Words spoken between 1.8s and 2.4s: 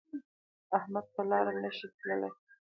تللی